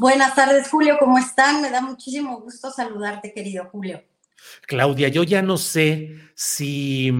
[0.00, 1.60] Buenas tardes, Julio, ¿cómo están?
[1.60, 4.04] Me da muchísimo gusto saludarte, querido Julio.
[4.68, 7.12] Claudia, yo ya no sé si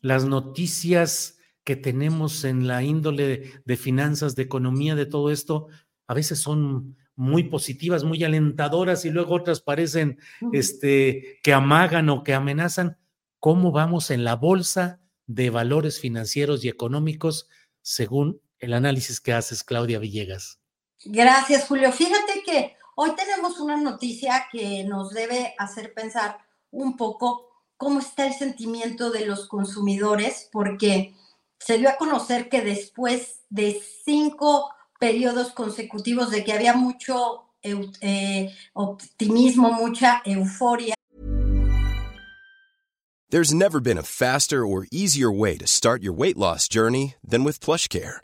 [0.00, 5.66] las noticias que tenemos en la índole de, finanzas, de economía, de todo esto,
[6.06, 10.18] a veces son muy positivas, muy alentadoras y luego otras parecen
[10.54, 12.96] este, que amagan o que amenazan.
[13.38, 17.50] ¿Cómo vamos en la bolsa de valores financieros y económicos
[17.82, 20.63] según el análisis que haces, Claudia Villegas?
[21.04, 21.92] Gracias, Julio.
[21.92, 26.38] Fíjate que hoy tenemos una noticia que nos debe hacer pensar
[26.70, 31.14] un poco cómo está el sentimiento de los consumidores, porque
[31.58, 38.54] se dio a conocer que después de cinco periodos consecutivos de que había mucho eh,
[38.74, 40.94] optimismo, mucha euforia.
[43.30, 47.42] There's never been a faster or easier way to start your weight loss journey than
[47.42, 48.23] with PlushCare.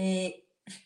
[0.00, 0.44] Eh,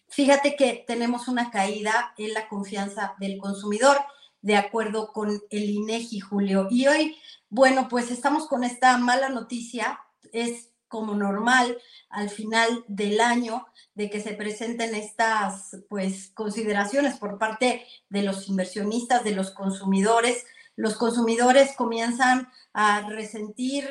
[0.08, 3.98] fíjate que tenemos una caída en la confianza del consumidor,
[4.40, 6.66] de acuerdo con el INEGI, Julio.
[6.70, 7.18] Y hoy,
[7.50, 10.00] bueno, pues estamos con esta mala noticia.
[10.32, 11.76] Es como normal
[12.08, 18.48] al final del año de que se presenten estas pues consideraciones por parte de los
[18.48, 20.46] inversionistas, de los consumidores.
[20.74, 23.86] Los consumidores comienzan a resentir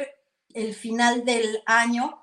[0.49, 2.20] el final del año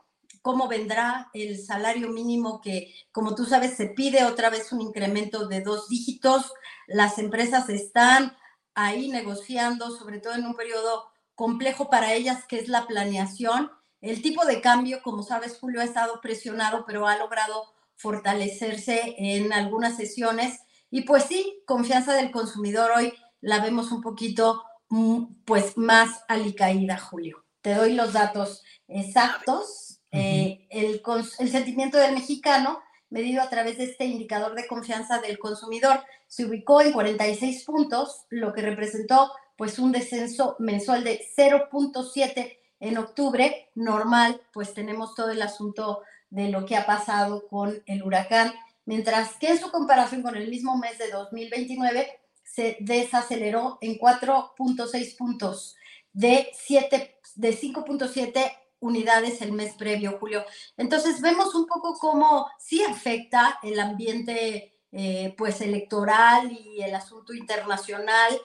[0.49, 5.47] cómo vendrá el salario mínimo que, como tú sabes, se pide otra vez un incremento
[5.47, 6.55] de dos dígitos.
[6.87, 8.35] Las empresas están
[8.75, 13.71] ahí negociando, sobre todo en un periodo complejo para ellas, que es la planeación.
[14.01, 19.53] El tipo de cambio, como sabes, Julio ha estado presionado, pero ha logrado fortalecerse en
[19.53, 20.61] algunas sesiones.
[20.91, 26.97] Y pues sí, confianza del consumidor hoy la vemos un poquito mm, pues más alicaída,
[26.97, 27.45] Julio.
[27.61, 29.88] Te doy los datos exactos.
[30.11, 31.03] Eh, el,
[31.51, 32.81] sentimiento del mexicano,
[33.11, 38.25] medido a través de este indicador de confianza del consumidor, se ubicó en 46 puntos,
[38.31, 45.31] lo que representó pues un descenso mensual de 0.7 en octubre, normal, pues tenemos todo
[45.31, 48.53] el asunto de lo que ha pasado con el huracán,
[48.85, 55.17] mientras que en su comparación con el mismo mes de 2029 se desaceleró en 4.6
[55.17, 55.77] puntos
[56.13, 60.45] de 7 de 5.7 unidades el mes previo, Julio.
[60.77, 67.35] Entonces vemos un poco cómo sí afecta el ambiente eh, pues electoral y el asunto
[67.35, 68.41] internacional.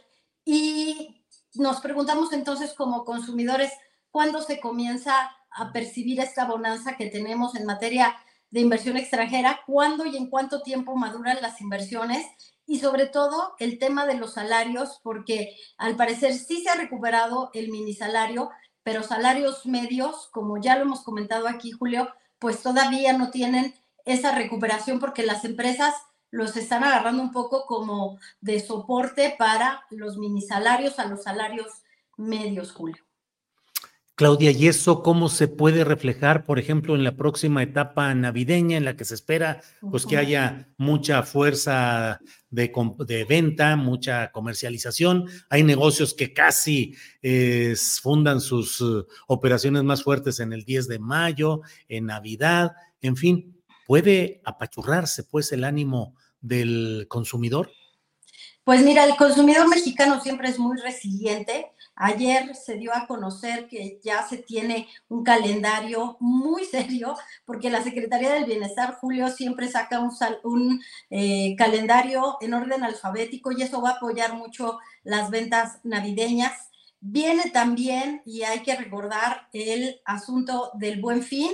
[0.45, 3.71] Y nos preguntamos entonces como consumidores
[4.11, 8.15] cuándo se comienza a percibir esta bonanza que tenemos en materia
[8.49, 12.25] de inversión extranjera, cuándo y en cuánto tiempo maduran las inversiones
[12.65, 17.49] y sobre todo el tema de los salarios, porque al parecer sí se ha recuperado
[17.53, 18.51] el mini salario,
[18.83, 22.09] pero salarios medios, como ya lo hemos comentado aquí, Julio,
[22.39, 23.73] pues todavía no tienen
[24.05, 25.93] esa recuperación porque las empresas
[26.29, 31.71] los están agarrando un poco como de soporte para los mini salarios a los salarios
[32.17, 33.03] medios, Julio.
[34.15, 38.85] Claudia, ¿y eso cómo se puede reflejar, por ejemplo, en la próxima etapa navideña en
[38.85, 42.19] la que se espera pues que haya mucha fuerza
[42.51, 42.71] de,
[43.07, 45.25] de venta, mucha comercialización?
[45.49, 47.73] Hay negocios que casi eh,
[48.03, 53.63] fundan sus uh, operaciones más fuertes en el 10 de mayo, en Navidad, en fin,
[53.87, 57.71] ¿puede apachurrarse pues el ánimo del consumidor?
[58.63, 63.99] Pues mira, el consumidor mexicano siempre es muy resiliente Ayer se dio a conocer que
[64.03, 67.15] ya se tiene un calendario muy serio,
[67.45, 70.11] porque la Secretaría del Bienestar, Julio, siempre saca un,
[70.43, 76.69] un eh, calendario en orden alfabético y eso va a apoyar mucho las ventas navideñas.
[76.99, 81.51] Viene también, y hay que recordar, el asunto del buen fin.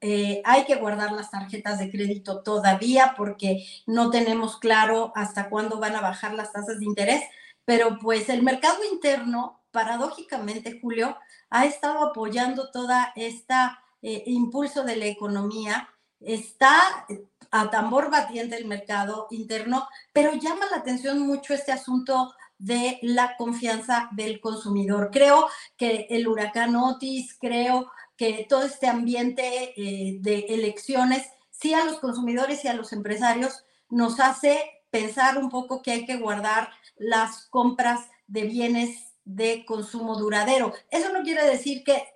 [0.00, 5.78] Eh, hay que guardar las tarjetas de crédito todavía porque no tenemos claro hasta cuándo
[5.78, 7.22] van a bajar las tasas de interés,
[7.66, 11.16] pero pues el mercado interno paradójicamente, Julio,
[11.50, 15.88] ha estado apoyando toda esta eh, impulso de la economía,
[16.20, 17.06] está
[17.50, 23.36] a tambor batiente el mercado interno, pero llama la atención mucho este asunto de la
[23.36, 25.10] confianza del consumidor.
[25.10, 31.86] Creo que el huracán Otis, creo que todo este ambiente eh, de elecciones, sí a
[31.86, 36.68] los consumidores y a los empresarios nos hace pensar un poco que hay que guardar
[36.98, 40.74] las compras de bienes de consumo duradero.
[40.90, 42.08] Eso no quiere decir que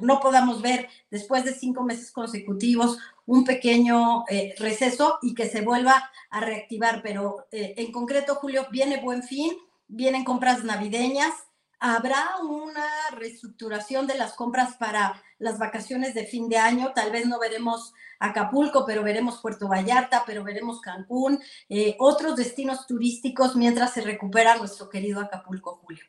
[0.00, 2.96] no podamos ver después de cinco meses consecutivos
[3.26, 8.66] un pequeño eh, receso y que se vuelva a reactivar, pero eh, en concreto, Julio,
[8.72, 9.52] viene buen fin,
[9.88, 11.34] vienen compras navideñas,
[11.80, 12.86] habrá una
[13.16, 17.94] reestructuración de las compras para las vacaciones de fin de año, tal vez no veremos
[18.18, 21.40] Acapulco, pero veremos Puerto Vallarta, pero veremos Cancún,
[21.70, 26.04] eh, otros destinos turísticos mientras se recupera nuestro querido Acapulco, Julio.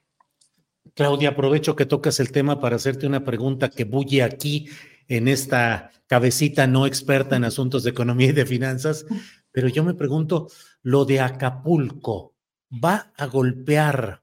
[0.94, 4.69] Claudia, aprovecho que tocas el tema para hacerte una pregunta que bulle aquí
[5.07, 9.06] en esta cabecita no experta en asuntos de economía y de finanzas,
[9.53, 10.50] pero yo me pregunto,
[10.81, 12.35] lo de Acapulco
[12.71, 14.21] va a golpear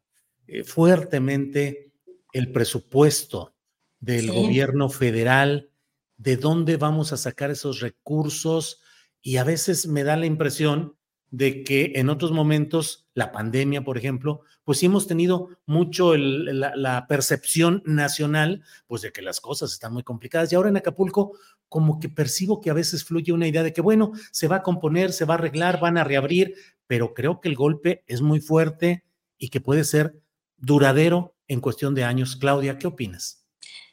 [0.49, 1.93] eh, fuertemente
[2.33, 3.55] el presupuesto
[4.01, 5.71] del gobierno federal,
[6.17, 8.81] de dónde vamos a sacar esos recursos
[9.23, 10.97] y a veces me da la impresión
[11.31, 17.07] de que en otros momentos, la pandemia, por ejemplo, pues sí hemos tenido mucho la,
[17.09, 20.51] percepción nacional, pues de que las cosas están muy complicadas.
[20.51, 21.33] Y ahora en Acapulco,
[21.69, 24.63] como que percibo que a veces fluye una idea de que, bueno, se va a
[24.63, 26.55] componer, se va a arreglar, van a reabrir,
[26.87, 29.05] pero creo que el golpe es muy fuerte
[29.37, 30.19] y que puede ser
[30.59, 32.37] duradero en cuestión de años.
[32.37, 33.39] Claudia, ¿qué opinas?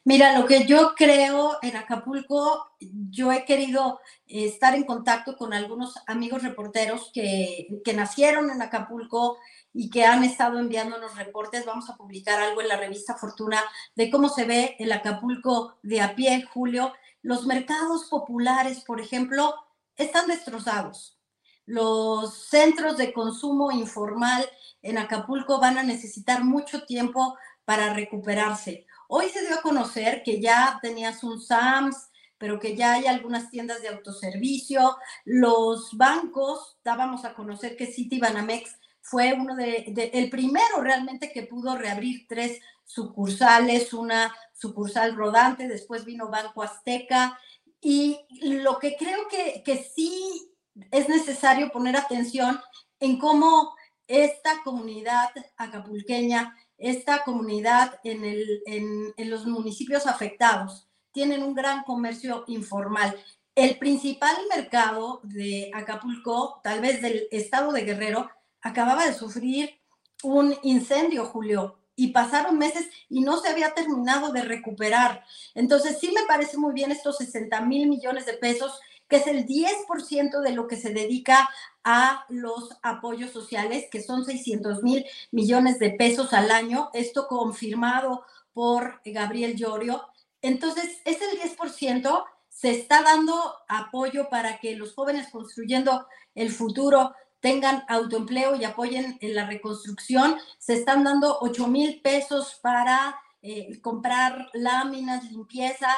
[0.04, 2.68] Mira, lo que yo creo en Acapulco,
[3.10, 9.36] yo he querido estar en contacto con algunos amigos reporteros que, que, nacieron en Acapulco
[9.72, 11.66] y que han estado enviándonos reportes.
[11.66, 13.60] Vamos a publicar algo en la revista Fortuna
[13.96, 16.92] de cómo se ve el Acapulco de a pie, Julio.
[17.22, 19.56] Los mercados populares, por ejemplo,
[19.96, 21.18] están destrozados.
[21.64, 24.48] Los centros de consumo informal
[24.86, 28.86] en Acapulco van a necesitar mucho tiempo para recuperarse.
[29.08, 33.50] Hoy se dio a conocer que ya tenías un SAMS, pero que ya hay algunas
[33.50, 34.96] tiendas de autoservicio.
[35.24, 41.76] Los bancos, dábamos a conocer que Citibanamex fue uno de, el primero realmente que pudo
[41.76, 47.38] reabrir tres sucursales, una sucursal rodante, después vino Banco Azteca.
[47.80, 50.50] Y lo que creo que, que sí
[50.90, 52.60] es necesario poner atención
[53.00, 53.74] en cómo
[54.08, 63.16] esta comunidad acapulqueña esta comunidad en, los municipios afectados tienen un gran comercio informal.
[63.54, 68.28] El principal mercado de Acapulco, tal vez del estado de Guerrero,
[68.60, 69.80] acababa de sufrir
[70.22, 75.24] un incendio, Julio, y pasaron meses y no se había terminado de recuperar.
[75.54, 79.46] Entonces, sí me parece muy bien estos 60 mil millones de pesos que es el
[79.46, 81.48] 10% de lo que se dedica
[81.84, 88.24] a los apoyos sociales, que son 600 mil millones de pesos al año, esto confirmado
[88.52, 90.02] por Gabriel Llorio.
[90.42, 93.34] Entonces, es el 10%, se está dando
[93.68, 100.36] apoyo para que los jóvenes construyendo el futuro tengan autoempleo y apoyen en la reconstrucción.
[100.58, 105.90] Se están dando 8 mil pesos para eh, comprar láminas, limpieza,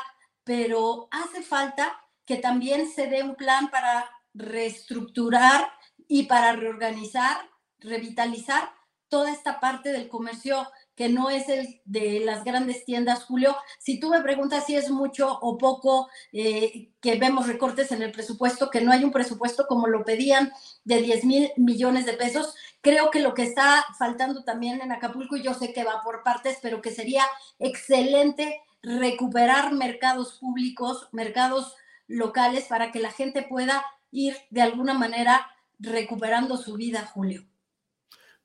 [0.44, 5.68] pero hace falta que también se dé un plan para reestructurar
[6.06, 7.38] y para reorganizar
[7.80, 8.70] revitalizar
[9.08, 13.56] toda esta parte del comercio que no es el de las grandes tiendas, Julio.
[13.78, 18.12] Si tú me preguntas si es mucho o poco eh, que vemos recortes en el
[18.12, 20.52] presupuesto, que no hay un presupuesto como lo pedían
[20.84, 25.36] de 10 mil millones de pesos, creo que lo que está faltando también en Acapulco,
[25.36, 27.24] y yo sé que va por partes, pero que sería
[27.58, 31.76] excelente recuperar mercados públicos, mercados
[32.08, 35.46] locales, para que la gente pueda ir de alguna manera
[35.78, 37.44] recuperando su vida, Julio.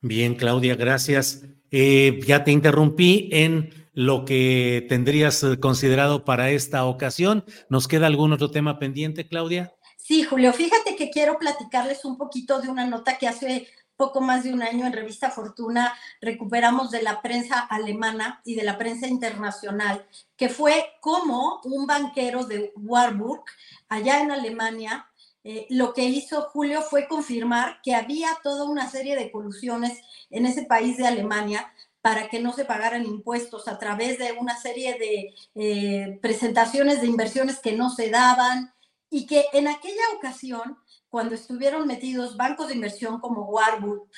[0.01, 1.43] Bien, Claudia, gracias.
[1.71, 7.45] Eh, ya te interrumpí en lo que tendrías eh, considerado para esta ocasión.
[7.69, 9.73] ¿Nos queda algún otro tema pendiente, Claudia?
[9.97, 14.43] Sí, Julio, fíjate que quiero platicarles un poquito de una nota que hace poco más
[14.43, 19.07] de un año en Revista Fortuna recuperamos de la prensa alemana y de la prensa
[19.07, 23.43] internacional, que fue como un banquero de Warburg,
[23.89, 25.07] allá en Alemania,
[25.43, 30.45] eh, lo que hizo Julio fue confirmar que había toda una serie de colusiones en
[30.45, 31.71] ese país de Alemania
[32.01, 37.07] para que no se pagaran impuestos a través de una serie de eh, presentaciones de
[37.07, 38.73] inversiones que no se daban
[39.09, 40.77] y que en aquella ocasión,
[41.13, 44.09] cuando estuvieron metidos bancos de inversión como Warburg,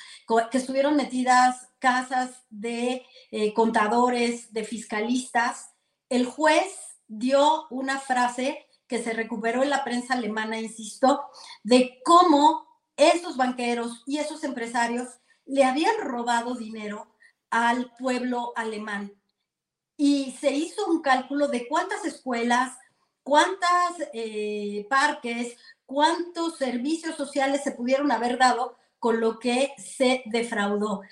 [0.50, 5.74] que estuvieron metidas casas de eh, contadores, de fiscalistas,
[6.08, 6.74] el juez
[7.06, 11.26] dio una frase que se recuperó en la prensa alemana, insisto,
[11.62, 15.06] de cómo esos banqueros y esos empresarios
[15.44, 17.14] le habían robado dinero
[17.50, 19.12] al pueblo alemán.
[19.98, 22.74] Y se hizo un cálculo de cuántas escuelas,
[23.26, 31.02] cuántos eh, parques, cuántos servicios sociales se pudieron haber dado con lo que se defraudó.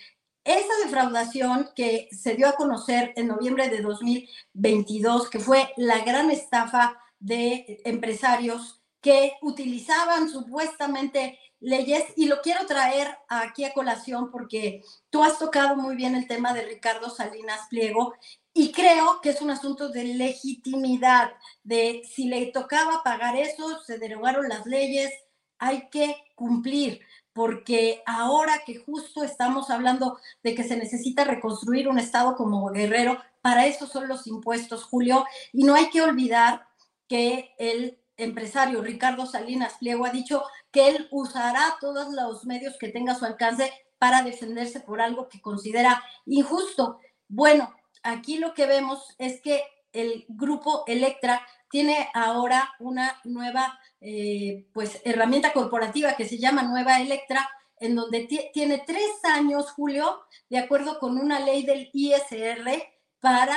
[0.45, 6.31] Esa defraudación que se dio a conocer en noviembre de 2022, que fue la gran
[6.31, 14.85] estafa de empresarios que utilizaban supuestamente leyes y lo quiero traer aquí a colación porque
[15.11, 18.15] tú has tocado muy bien el tema de Ricardo Salinas Pliego
[18.55, 21.33] y creo que es un asunto de legitimidad,
[21.65, 25.13] de si le tocaba pagar eso, se derogaron las leyes,
[25.59, 27.01] hay que cumplir,
[27.33, 33.19] porque ahora que justo estamos hablando de que se necesita reconstruir un Estado como Guerrero,
[33.43, 36.69] para eso son los impuestos, Julio, y no hay que olvidar
[37.09, 42.89] que el empresario Ricardo Salinas Pliego ha dicho que él usará todos los medios que
[42.89, 47.01] tenga a su alcance para defenderse por algo que considera injusto.
[47.29, 54.67] Bueno, aquí lo que vemos es que el grupo Electra tiene ahora una nueva eh,
[54.73, 60.59] pues herramienta corporativa que se llama Nueva Electra, en donde tiene tres años, Julio, de
[60.59, 62.85] acuerdo con una ley del ISR,
[63.21, 63.57] para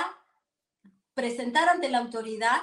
[1.13, 2.61] presentar ante la autoridad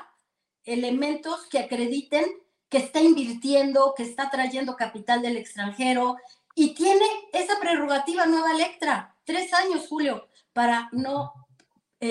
[0.65, 2.25] elementos que acrediten
[2.69, 6.17] que está invirtiendo, que está trayendo capital del extranjero
[6.55, 11.44] y tiene esa prerrogativa nueva Electra, tres años, Julio, para no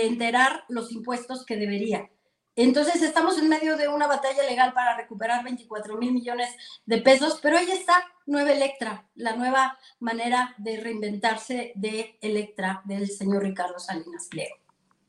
[0.01, 2.09] enterar los impuestos que debería.
[2.55, 6.49] Entonces estamos en medio de una batalla legal para recuperar 24 mil millones
[6.85, 7.95] de pesos, pero ahí está
[8.27, 14.55] Nueva Electra, la nueva manera de reinventarse de Electra del señor Ricardo Salinas Pliego.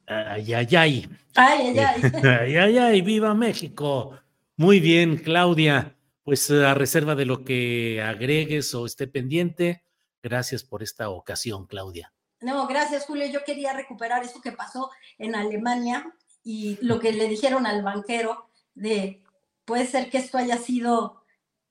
[0.07, 1.09] Ay, ay, ay.
[1.35, 2.03] Ay, ay, ay.
[2.25, 4.19] ay, ay, ay, viva México.
[4.57, 5.97] Muy bien, Claudia.
[6.23, 9.85] Pues a reserva de lo que agregues o esté pendiente,
[10.23, 12.15] gracias por esta ocasión, Claudia.
[12.45, 13.27] No, gracias, Julio.
[13.27, 18.51] Yo quería recuperar eso que pasó en Alemania y lo que le dijeron al banquero
[18.75, 19.23] de,
[19.65, 21.25] puede ser que esto haya sido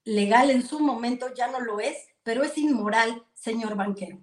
[0.04, 4.18] legal en su momento, ya no lo es, pero es inmoral, señor banquero.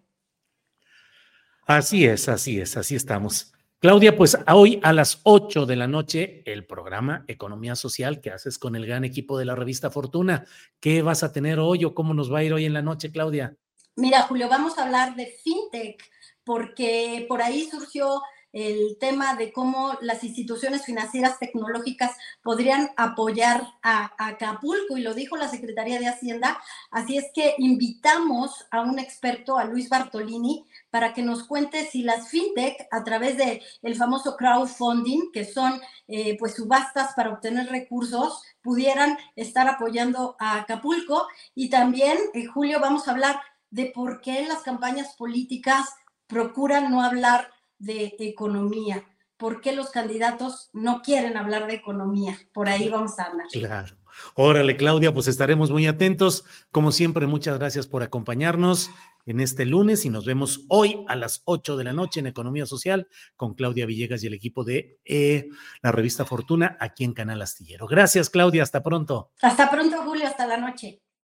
[1.66, 3.52] Así es, así es, así estamos.
[3.78, 8.58] Claudia, pues hoy a las 8 de la noche, el programa Economía Social que haces
[8.58, 10.44] con el gran equipo de la revista Fortuna.
[10.80, 13.12] ¿Qué vas a tener hoy o cómo nos va a ir hoy en la noche,
[13.12, 13.56] Claudia?
[13.96, 16.02] Mira, Julio, vamos a hablar de FinTech,
[16.50, 22.10] porque por ahí surgió el tema de cómo las instituciones financieras tecnológicas
[22.42, 26.60] podrían apoyar a, Acapulco, y lo dijo la Secretaría de Hacienda.
[26.90, 32.02] Así es que invitamos a un experto, a Luis Bartolini, para que nos cuente si
[32.02, 33.36] las fintech, a través
[33.82, 40.56] el famoso crowdfunding, que son eh, pues subastas para obtener recursos, pudieran estar apoyando a
[40.56, 41.28] Acapulco.
[41.54, 43.40] Y también, en Julio, vamos a hablar
[43.70, 45.86] de por qué las campañas políticas
[46.30, 49.04] procuran no hablar de economía.
[49.36, 52.38] ¿Por qué los candidatos no quieren hablar de economía?
[52.52, 53.46] Por ahí vamos a hablar.
[53.50, 53.96] Claro.
[54.34, 56.44] Órale, Claudia, pues estaremos muy atentos.
[56.70, 58.90] Como siempre, muchas gracias por acompañarnos
[59.26, 62.66] en este lunes y nos vemos hoy a las 8 de la noche en Economía
[62.66, 65.48] Social con Claudia Villegas y el equipo de eh,
[65.82, 67.86] la revista Fortuna aquí en Canal Astillero.
[67.86, 68.62] Gracias, Claudia.
[68.62, 69.32] Hasta pronto.
[69.40, 70.26] Hasta pronto, Julio.
[70.26, 71.02] Hasta la noche.